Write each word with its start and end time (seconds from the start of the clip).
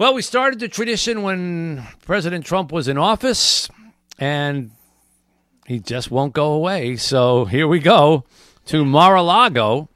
Well, 0.00 0.14
we 0.14 0.22
started 0.22 0.60
the 0.60 0.68
tradition 0.68 1.20
when 1.20 1.86
President 2.06 2.46
Trump 2.46 2.72
was 2.72 2.88
in 2.88 2.96
office, 2.96 3.68
and 4.18 4.70
he 5.66 5.78
just 5.78 6.10
won't 6.10 6.32
go 6.32 6.52
away. 6.54 6.96
So 6.96 7.44
here 7.44 7.68
we 7.68 7.80
go 7.80 8.24
to 8.64 8.86
Mar 8.86 9.14
a 9.16 9.22
Lago. 9.22 9.90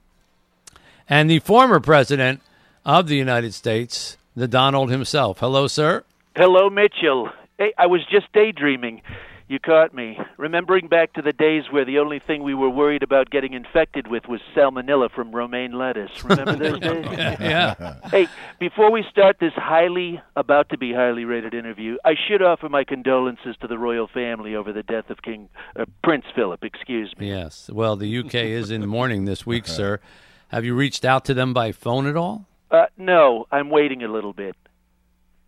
And 1.09 1.31
the 1.31 1.39
former 1.39 1.81
president 1.81 2.43
of 2.85 3.09
the 3.09 3.17
United 3.17 3.55
States, 3.55 4.19
the 4.37 4.47
Donald 4.47 4.91
himself. 4.91 5.39
Hello, 5.39 5.67
sir. 5.67 6.05
Hello, 6.37 6.69
Mitchell. 6.69 7.31
Hey, 7.57 7.73
I 7.79 7.87
was 7.87 8.03
just 8.11 8.31
daydreaming. 8.35 9.01
You 9.47 9.59
caught 9.59 9.93
me. 9.93 10.19
Remembering 10.39 10.89
back 10.89 11.13
to 11.15 11.23
the 11.23 11.33
days 11.33 11.65
where 11.71 11.85
the 11.85 11.99
only 11.99 12.19
thing 12.19 12.43
we 12.43 12.55
were 12.55 12.71
worried 12.71 13.03
about 13.03 13.29
getting 13.31 13.53
infected 13.53 14.07
with 14.09 14.27
was 14.27 14.41
salmonella 14.57 15.11
from 15.11 15.33
romaine 15.33 15.73
lettuce. 15.73 16.25
Remember 16.25 16.57
those 16.57 16.81
days? 16.81 17.07
yeah. 17.41 17.97
Hey, 18.11 18.27
before 18.59 18.91
we 18.91 19.05
start 19.11 19.37
this 19.41 19.53
highly, 19.55 20.21
about 20.35 20.71
to 20.71 20.79
be 20.79 20.95
highly 20.95 21.27
rated 21.27 21.53
interview, 21.53 21.99
I 22.07 22.15
should 22.27 22.41
offer 22.41 22.71
my 22.71 22.85
condolences 22.85 23.55
to 23.61 23.67
the 23.67 23.77
royal 23.79 24.09
family 24.09 24.55
over 24.55 24.73
the 24.73 24.83
death 24.83 25.11
of 25.11 25.21
King 25.21 25.51
uh, 25.79 25.85
Prince 26.03 26.25
Philip. 26.35 26.65
Excuse 26.65 27.13
me. 27.19 27.29
Yes. 27.29 27.69
Well, 27.71 27.97
the 27.97 28.19
UK 28.21 28.35
is 28.35 28.71
in 28.71 28.87
mourning 28.87 29.27
this 29.27 29.45
week, 29.45 29.67
sir. 29.67 30.01
Have 30.49 30.65
you 30.65 30.75
reached 30.75 31.05
out 31.05 31.27
to 31.27 31.35
them 31.35 31.53
by 31.53 31.73
phone 31.73 32.07
at 32.07 32.17
all? 32.17 32.47
Uh, 32.71 32.87
no, 32.97 33.45
I'm 33.53 33.69
waiting 33.69 34.03
a 34.03 34.09
little 34.09 34.33
bit. 34.33 34.57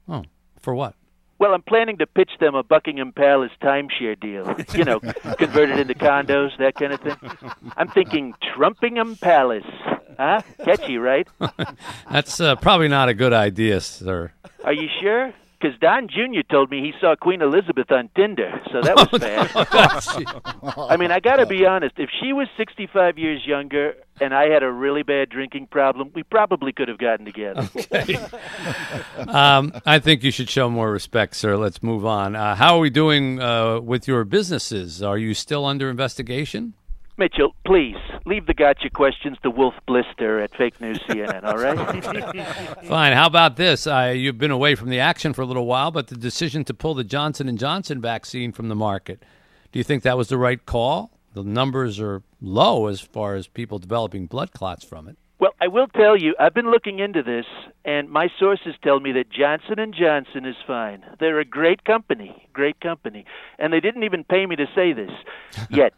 Oh, 0.07 0.25
for 0.59 0.75
what? 0.75 0.95
Well, 1.39 1.53
I'm 1.53 1.63
planning 1.63 1.99
to 1.99 2.07
pitch 2.07 2.31
them 2.41 2.55
a 2.55 2.63
Buckingham 2.63 3.13
Palace 3.13 3.51
timeshare 3.63 4.19
deal. 4.19 4.57
You 4.75 4.85
know, 4.85 5.01
converted 5.39 5.79
into 5.79 5.95
condos, 5.95 6.57
that 6.59 6.75
kind 6.77 6.93
of 6.93 7.01
thing. 7.01 7.17
I'm 7.77 7.89
thinking 7.89 8.35
Trumpingham 8.43 9.21
Palace. 9.21 9.65
Huh? 10.19 10.41
Catchy, 10.65 10.97
right? 10.97 11.29
That's 12.11 12.41
uh, 12.41 12.57
probably 12.57 12.89
not 12.89 13.11
a 13.11 13.15
good 13.15 13.35
idea, 13.35 13.81
sir. 13.81 14.33
Are 14.65 14.73
you 14.73 14.89
sure? 15.01 15.33
Because 15.59 15.79
Don 15.81 16.09
Jr. 16.09 16.43
told 16.51 16.71
me 16.71 16.81
he 16.81 16.93
saw 17.01 17.17
Queen 17.17 17.41
Elizabeth 17.41 17.91
on 17.91 18.11
Tinder, 18.15 18.61
so 18.73 18.83
that 18.83 18.97
was 18.97 19.21
bad. 19.21 19.51
I 20.91 20.97
mean, 20.97 21.11
I 21.11 21.21
got 21.21 21.37
to 21.37 21.47
be 21.47 21.65
honest. 21.65 21.95
If 21.97 22.11
she 22.21 22.33
was 22.33 22.47
65 22.57 23.17
years 23.19 23.43
younger 23.47 23.95
and 24.21 24.35
I 24.35 24.49
had 24.49 24.63
a 24.63 24.71
really 24.71 25.03
bad 25.03 25.31
drinking 25.31 25.69
problem, 25.69 26.11
we 26.15 26.23
probably 26.23 26.73
could 26.73 26.89
have 26.89 26.99
gotten 26.99 27.25
together. 27.25 27.69
Okay. 27.77 28.17
um, 29.29 29.73
I 29.87 29.99
think 29.99 30.23
you 30.23 30.31
should 30.31 30.51
show 30.51 30.69
more 30.69 30.91
respect, 30.91 31.37
sir. 31.37 31.57
Let's 31.57 31.83
move 31.83 32.05
on. 32.05 32.37
Uh, 32.37 32.55
how 32.55 32.77
are 32.77 32.81
we 32.81 32.91
doing 32.91 33.41
uh, 33.41 33.81
with 33.81 34.07
your 34.07 34.25
businesses? 34.25 35.03
Are 35.03 35.19
you 35.19 35.33
still 35.33 35.65
under 35.65 35.89
investigation? 35.89 36.75
Mitchell, 37.19 37.55
please 37.65 37.97
leave 38.27 38.47
the 38.47 38.53
gotcha 38.55 38.91
questions 38.91 39.39
to 39.43 39.51
Wolf 39.51 39.75
Blister 39.87 40.41
at 40.41 40.55
Fake 40.57 40.81
News 40.81 40.99
CNN. 41.09 41.45
All 41.45 41.57
right. 41.57 42.85
Fine. 42.87 43.13
How 43.15 43.27
about 43.27 43.57
this? 43.57 43.87
Uh, 43.87 44.13
you've 44.15 44.39
been 44.39 44.51
away 44.51 44.75
from 44.75 44.91
the 44.91 45.01
action 45.01 45.33
for 45.33 45.43
a 45.43 45.47
little 45.47 45.67
while, 45.67 45.91
but 45.91 46.09
the 46.09 46.17
decision 46.17 46.65
to 46.65 46.75
pull 46.75 46.95
the 46.95 47.05
Johnson 47.05 47.49
and 47.49 47.59
Johnson 47.59 48.01
vaccine 48.01 48.53
from 48.53 48.69
the 48.69 48.75
market. 48.75 49.23
Do 49.73 49.79
you 49.79 49.85
think 49.85 50.03
that 50.03 50.17
was 50.19 50.29
the 50.29 50.39
right 50.39 50.65
call? 50.65 51.11
The 51.33 51.43
numbers 51.43 52.01
are 52.01 52.23
low 52.41 52.87
as 52.87 53.01
far 53.01 53.35
as 53.35 53.47
people 53.47 53.79
developing 53.79 54.27
blood 54.27 54.53
clots 54.53 54.85
from 54.85 55.09
it. 55.09 55.17
Well, 55.39 55.53
I 55.61 55.69
will 55.69 55.89
tell 55.89 56.17
you, 56.17 56.35
I've 56.41 56.55
been 56.55 56.71
looking 56.71 56.99
into 56.99 57.23
this, 57.23 57.45
and 57.85 58.09
my 58.09 58.29
sources 58.39 58.75
tell 58.83 59.01
me 59.01 59.13
that 59.13 59.29
Johnson 59.29 59.79
and 59.79 59.95
Johnson 59.95 60.47
is 60.47 60.57
fine. 60.67 61.05
They're 61.21 61.41
a 61.41 61.45
great 61.45 61.85
company, 61.85 62.49
great 62.55 62.81
company, 62.81 63.27
and 63.59 63.71
they 63.71 63.81
didn't 63.81 64.05
even 64.05 64.25
pay 64.25 64.47
me 64.47 64.57
to 64.57 64.67
say 64.75 64.95
this 64.95 65.11
yet. 65.71 65.93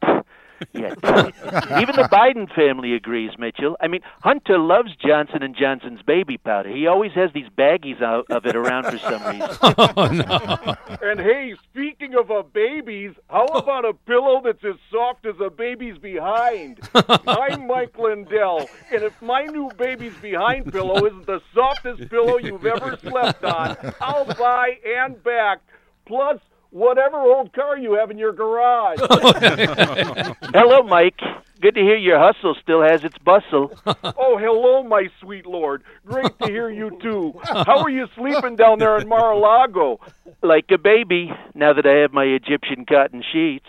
yet. 0.72 0.92
Even 1.02 1.96
the 1.96 2.08
Biden 2.10 2.52
family 2.54 2.94
agrees, 2.94 3.30
Mitchell. 3.38 3.76
I 3.80 3.88
mean, 3.88 4.00
Hunter 4.22 4.58
loves 4.58 4.90
Johnson 4.96 5.42
and 5.42 5.56
Johnson's 5.56 6.02
baby 6.02 6.38
powder. 6.38 6.70
He 6.74 6.86
always 6.86 7.12
has 7.12 7.30
these 7.32 7.48
baggies 7.56 8.02
out 8.02 8.26
of 8.30 8.46
it 8.46 8.56
around 8.56 8.84
for 8.84 8.98
some 8.98 9.22
reason. 9.26 9.48
Oh 9.98 10.06
no! 10.06 10.76
And 11.02 11.20
hey, 11.20 11.54
speaking 11.70 12.14
of 12.14 12.30
uh, 12.30 12.42
babies, 12.42 13.12
how 13.30 13.46
about 13.46 13.84
a 13.84 13.94
pillow 13.94 14.40
that's 14.44 14.64
as 14.64 14.74
soft 14.90 15.26
as 15.26 15.34
a 15.40 15.50
baby's 15.50 15.98
behind? 15.98 16.80
I'm 17.26 17.66
Mike 17.66 17.96
Lindell, 17.98 18.68
and 18.92 19.02
if 19.02 19.20
my 19.22 19.44
new 19.44 19.70
baby's 19.78 20.16
behind 20.20 20.72
pillow 20.72 21.04
isn't 21.06 21.26
the 21.26 21.40
softest 21.54 22.08
pillow 22.10 22.38
you've 22.38 22.66
ever 22.66 22.96
slept 23.02 23.44
on, 23.44 23.76
I'll 24.00 24.26
buy 24.26 24.78
and 24.84 25.22
back. 25.22 25.60
Plus, 26.06 26.38
whatever 26.70 27.16
old 27.16 27.52
car 27.52 27.78
you 27.78 27.94
have 27.94 28.10
in 28.10 28.18
your 28.18 28.32
garage. 28.32 28.98
Hello, 30.52 30.82
Mike. 30.82 31.20
Good 31.60 31.74
to 31.74 31.80
hear 31.80 31.96
your 31.96 32.20
hustle 32.20 32.54
still 32.62 32.82
has 32.82 33.02
its 33.02 33.18
bustle. 33.18 33.72
oh, 34.16 34.38
hello, 34.38 34.84
my 34.84 35.08
sweet 35.20 35.44
lord. 35.44 35.82
Great 36.06 36.38
to 36.38 36.46
hear 36.46 36.70
you 36.70 36.96
too. 37.02 37.34
How 37.42 37.80
are 37.80 37.90
you 37.90 38.06
sleeping 38.14 38.54
down 38.54 38.78
there 38.78 38.96
in 38.96 39.08
Mar-a-Lago? 39.08 39.98
Like 40.40 40.66
a 40.70 40.78
baby, 40.78 41.32
now 41.56 41.72
that 41.72 41.84
I 41.84 42.02
have 42.02 42.12
my 42.12 42.22
Egyptian 42.22 42.86
cotton 42.86 43.24
sheets. 43.32 43.66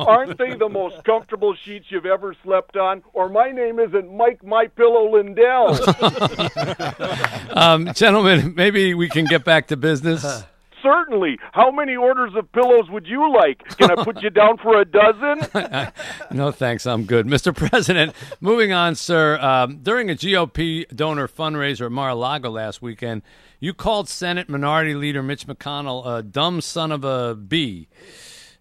Aren't 0.00 0.36
they 0.36 0.54
the 0.54 0.68
most 0.68 1.04
comfortable 1.04 1.54
sheets 1.64 1.86
you've 1.90 2.06
ever 2.06 2.34
slept 2.42 2.76
on? 2.76 3.04
Or 3.12 3.28
my 3.28 3.52
name 3.52 3.78
isn't 3.78 4.12
Mike 4.12 4.42
My 4.42 4.66
Pillow 4.66 5.12
Lindell. 5.12 5.78
Um, 7.54 7.92
gentlemen, 7.94 8.54
maybe 8.56 8.94
we 8.94 9.08
can 9.08 9.26
get 9.26 9.44
back 9.44 9.68
to 9.68 9.76
business. 9.76 10.44
Certainly. 10.82 11.38
How 11.52 11.70
many 11.70 11.96
orders 11.96 12.32
of 12.36 12.50
pillows 12.52 12.90
would 12.90 13.06
you 13.06 13.32
like? 13.32 13.62
Can 13.76 13.90
I 13.90 14.02
put 14.02 14.22
you 14.22 14.30
down 14.42 14.58
for 14.58 14.80
a 14.80 14.84
dozen? 14.84 15.92
no, 16.36 16.50
thanks. 16.50 16.86
I'm 16.86 17.04
good. 17.04 17.26
Mr. 17.26 17.54
President, 17.68 18.14
moving 18.40 18.72
on, 18.72 18.94
sir. 18.94 19.38
Um, 19.38 19.78
during 19.78 20.10
a 20.10 20.14
GOP 20.14 20.88
donor 20.94 21.28
fundraiser 21.28 21.86
at 21.86 21.92
Mar 21.92 22.10
a 22.10 22.14
Lago 22.14 22.50
last 22.50 22.82
weekend, 22.82 23.22
you 23.60 23.72
called 23.72 24.08
Senate 24.08 24.48
Minority 24.48 24.94
Leader 24.94 25.22
Mitch 25.22 25.46
McConnell 25.46 26.18
a 26.18 26.22
dumb 26.22 26.60
son 26.60 26.90
of 26.90 27.04
a 27.04 27.34
bee 27.34 27.88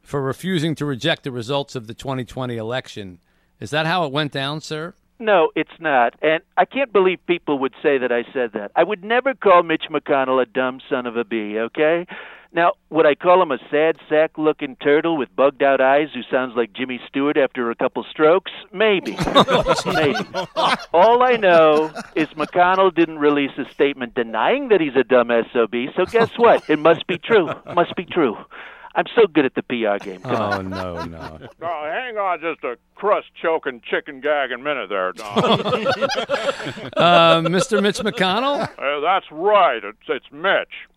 for 0.02 0.22
refusing 0.22 0.76
to 0.76 0.86
reject 0.86 1.24
the 1.24 1.32
results 1.32 1.76
of 1.76 1.88
the 1.88 1.94
2020 1.94 2.56
election. 2.58 3.20
Is 3.60 3.72
that 3.72 3.86
how 3.86 4.06
it 4.06 4.12
went 4.12 4.32
down, 4.32 4.62
sir? 4.62 4.94
No, 5.22 5.52
it's 5.56 5.80
not. 5.80 6.16
And 6.24 6.42
I 6.58 6.66
can't 6.66 6.92
believe 6.92 7.20
people 7.28 7.60
would 7.60 7.76
say 7.84 8.00
that 8.00 8.12
I 8.12 8.24
said 8.34 8.54
that. 8.54 8.72
I 8.76 8.84
would 8.84 9.04
never 9.04 9.36
call 9.36 9.62
Mitch 9.62 9.84
McConnell 9.88 10.42
a 10.42 10.48
dumb 10.48 10.82
son 10.90 11.06
of 11.06 11.16
a 11.16 11.24
bee, 11.24 11.60
okay? 11.60 12.08
Now, 12.54 12.74
would 12.90 13.06
I 13.06 13.14
call 13.14 13.40
him 13.40 13.52
a 13.52 13.60
sad 13.70 13.98
sack 14.10 14.32
looking 14.38 14.76
turtle 14.78 15.16
with 15.16 15.34
bugged 15.36 15.62
out 15.62 15.80
eyes 15.80 16.08
who 16.14 16.22
sounds 16.30 16.54
like 16.58 16.74
Jimmy 16.74 17.00
Stewart 17.08 17.38
after 17.38 17.70
a 17.70 17.76
couple 17.76 18.04
strokes? 18.10 18.52
Maybe. 18.74 19.12
Maybe. 19.86 20.20
All 20.92 21.22
I 21.22 21.38
know 21.40 21.94
is 22.16 22.28
McConnell 22.30 22.94
didn't 22.94 23.20
release 23.20 23.52
a 23.60 23.72
statement 23.72 24.16
denying 24.16 24.70
that 24.70 24.82
he's 24.82 24.96
a 24.96 25.04
dumb 25.04 25.30
SOB, 25.54 25.76
so 25.96 26.06
guess 26.06 26.32
what? 26.38 26.68
It 26.68 26.80
must 26.80 27.06
be 27.06 27.20
true. 27.20 27.48
Must 27.76 27.96
be 27.96 28.06
true. 28.06 28.36
I'm 28.94 29.06
so 29.16 29.26
good 29.28 29.46
at 29.46 29.56
the 29.56 29.64
PR 29.64 30.04
game. 30.04 30.22
Come 30.22 30.36
on. 30.36 30.74
Oh, 30.74 31.06
no, 31.06 31.06
no. 31.06 31.48
Oh, 31.62 31.90
hang 31.92 32.18
on 32.18 32.42
just 32.42 32.64
a 32.64 32.78
crust 32.96 33.28
choking, 33.42 33.82
chicken 33.90 34.20
gagging 34.22 34.64
minute 34.64 34.90
there, 34.90 35.14
Don. 35.14 35.38
Uh, 36.98 37.42
Mr. 37.42 37.82
Mitch 37.82 37.98
McConnell? 38.00 38.62
Uh, 38.78 39.00
that's 39.00 39.26
right. 39.32 39.84
It's, 39.84 39.98
it's 40.08 40.26
Mitch. 40.32 40.88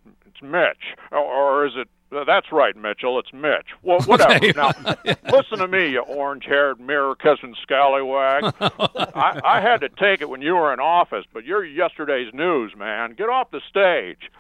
It's 0.45 0.51
Mitch. 0.53 0.97
Or, 1.13 1.19
or 1.19 1.67
is 1.67 1.73
it? 1.77 1.89
Uh, 2.15 2.23
that's 2.25 2.53
right, 2.53 2.77
Mitchell. 2.77 3.19
It's 3.19 3.33
Mitch. 3.33 3.67
Well, 3.83 4.01
whatever. 4.03 4.35
Okay. 4.35 4.53
Now, 4.57 4.71
listen 5.33 5.59
to 5.59 5.67
me, 5.67 5.89
you 5.91 6.01
orange-haired, 6.01 6.79
mirror 6.79 7.17
cousin 7.17 7.55
scallywag. 7.61 8.45
I, 8.61 9.41
I 9.45 9.61
had 9.61 9.81
to 9.81 9.89
take 9.89 10.21
it 10.21 10.29
when 10.29 10.41
you 10.43 10.55
were 10.55 10.73
in 10.73 10.79
office, 10.79 11.25
but 11.33 11.45
you're 11.45 11.65
yesterday's 11.65 12.33
news, 12.33 12.73
man. 12.77 13.15
Get 13.15 13.29
off 13.29 13.51
the 13.51 13.61
stage. 13.69 14.31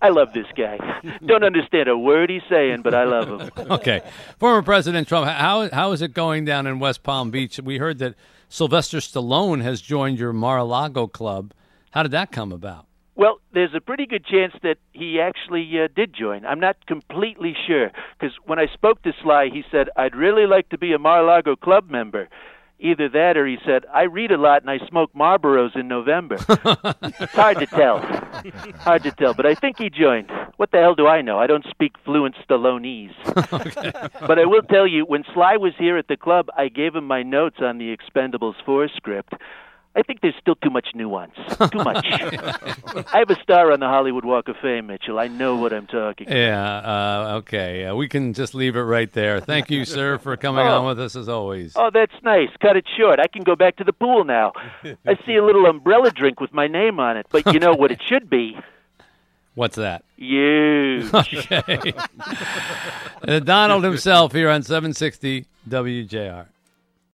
I 0.00 0.08
love 0.08 0.32
this 0.32 0.46
guy. 0.56 0.78
Don't 1.26 1.44
understand 1.44 1.88
a 1.88 1.98
word 1.98 2.30
he's 2.30 2.42
saying, 2.48 2.80
but 2.82 2.94
I 2.94 3.04
love 3.04 3.28
him. 3.28 3.50
Okay. 3.72 4.02
Former 4.38 4.62
President 4.62 5.08
Trump, 5.08 5.28
how, 5.28 5.68
how 5.70 5.92
is 5.92 6.02
it 6.02 6.14
going 6.14 6.44
down 6.44 6.66
in 6.66 6.78
West 6.78 7.02
Palm 7.02 7.30
Beach? 7.30 7.58
We 7.62 7.78
heard 7.78 7.98
that 7.98 8.14
Sylvester 8.48 8.98
Stallone 8.98 9.60
has 9.62 9.80
joined 9.80 10.18
your 10.18 10.32
Mar 10.32 10.58
a 10.58 10.64
Lago 10.64 11.06
club. 11.06 11.52
How 11.90 12.02
did 12.02 12.12
that 12.12 12.32
come 12.32 12.52
about? 12.52 12.86
There's 13.52 13.74
a 13.74 13.80
pretty 13.80 14.06
good 14.06 14.24
chance 14.24 14.54
that 14.62 14.76
he 14.92 15.20
actually 15.20 15.70
uh, 15.78 15.88
did 15.94 16.14
join. 16.14 16.46
I'm 16.46 16.60
not 16.60 16.86
completely 16.86 17.54
sure 17.66 17.90
because 18.18 18.34
when 18.46 18.58
I 18.58 18.66
spoke 18.72 19.02
to 19.02 19.12
Sly, 19.22 19.50
he 19.52 19.62
said 19.70 19.88
I'd 19.96 20.16
really 20.16 20.46
like 20.46 20.68
to 20.70 20.78
be 20.78 20.92
a 20.92 20.98
Mar-a-Lago 20.98 21.56
club 21.56 21.90
member. 21.90 22.28
Either 22.80 23.08
that, 23.10 23.36
or 23.36 23.46
he 23.46 23.58
said 23.64 23.84
I 23.94 24.04
read 24.04 24.32
a 24.32 24.36
lot 24.36 24.62
and 24.62 24.70
I 24.70 24.78
smoke 24.88 25.12
Marlboros 25.14 25.76
in 25.76 25.86
November. 25.86 26.34
it's 27.20 27.32
hard 27.32 27.58
to 27.58 27.66
tell. 27.66 28.00
Hard 28.80 29.04
to 29.04 29.12
tell, 29.12 29.34
but 29.34 29.46
I 29.46 29.54
think 29.54 29.78
he 29.78 29.88
joined. 29.88 30.30
What 30.56 30.72
the 30.72 30.78
hell 30.78 30.94
do 30.94 31.06
I 31.06 31.22
know? 31.22 31.38
I 31.38 31.46
don't 31.46 31.66
speak 31.70 31.92
fluent 32.04 32.34
Stallonese. 32.48 33.14
But 34.26 34.38
I 34.38 34.46
will 34.46 34.62
tell 34.62 34.86
you, 34.86 35.04
when 35.04 35.24
Sly 35.34 35.56
was 35.56 35.74
here 35.78 35.96
at 35.98 36.08
the 36.08 36.16
club, 36.16 36.48
I 36.56 36.68
gave 36.68 36.94
him 36.94 37.06
my 37.06 37.22
notes 37.22 37.58
on 37.60 37.78
the 37.78 37.94
Expendables 37.96 38.54
4 38.64 38.88
script. 38.96 39.34
I 39.94 40.02
think 40.02 40.22
there's 40.22 40.34
still 40.40 40.54
too 40.54 40.70
much 40.70 40.88
nuance. 40.94 41.34
Too 41.70 41.78
much. 41.78 42.06
I 43.12 43.18
have 43.18 43.28
a 43.30 43.40
star 43.42 43.72
on 43.72 43.80
the 43.80 43.86
Hollywood 43.86 44.24
Walk 44.24 44.48
of 44.48 44.56
Fame, 44.62 44.86
Mitchell. 44.86 45.18
I 45.18 45.28
know 45.28 45.56
what 45.56 45.72
I'm 45.72 45.86
talking 45.86 46.26
about. 46.28 46.36
Yeah, 46.36 46.76
uh, 46.76 47.34
okay. 47.38 47.84
Uh, 47.84 47.94
we 47.94 48.08
can 48.08 48.32
just 48.32 48.54
leave 48.54 48.74
it 48.76 48.80
right 48.82 49.12
there. 49.12 49.40
Thank 49.40 49.70
you, 49.70 49.84
sir, 49.84 50.16
for 50.18 50.36
coming 50.38 50.66
on 50.66 50.86
with 50.86 50.98
us 50.98 51.14
as 51.14 51.28
always. 51.28 51.74
Oh, 51.76 51.90
that's 51.92 52.14
nice. 52.22 52.48
Cut 52.60 52.76
it 52.76 52.86
short. 52.96 53.20
I 53.20 53.26
can 53.26 53.42
go 53.42 53.54
back 53.54 53.76
to 53.76 53.84
the 53.84 53.92
pool 53.92 54.24
now. 54.24 54.52
I 55.06 55.18
see 55.26 55.34
a 55.36 55.44
little 55.44 55.66
umbrella 55.66 56.10
drink 56.10 56.40
with 56.40 56.54
my 56.54 56.68
name 56.68 56.98
on 56.98 57.18
it, 57.18 57.26
but 57.30 57.52
you 57.52 57.58
know 57.60 57.74
what 57.74 57.90
it 57.90 58.00
should 58.08 58.30
be? 58.30 58.56
What's 59.54 59.76
that? 59.76 60.04
You. 60.16 61.10
Okay. 61.14 61.92
Uh, 63.26 63.38
Donald 63.40 63.84
himself 63.84 64.32
here 64.32 64.48
on 64.48 64.62
760 64.62 65.46
WJR. 65.68 66.46